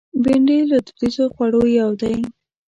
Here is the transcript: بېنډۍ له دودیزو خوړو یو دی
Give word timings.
بېنډۍ 0.23 0.59
له 0.71 0.77
دودیزو 0.85 1.25
خوړو 1.33 1.63
یو 1.79 1.91
دی 2.01 2.15